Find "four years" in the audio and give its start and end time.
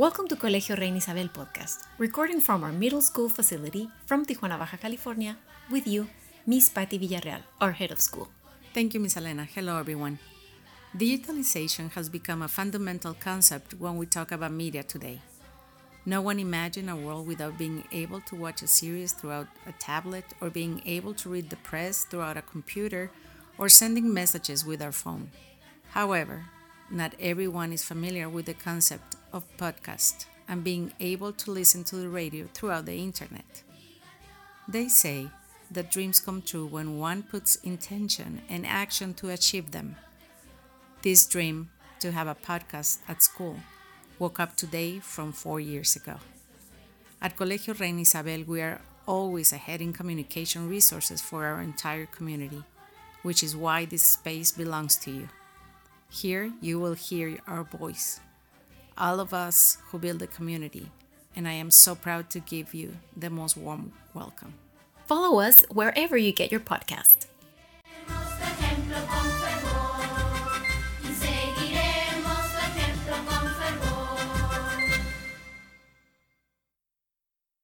45.32-45.96